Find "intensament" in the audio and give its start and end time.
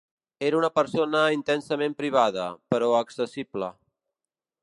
1.35-1.95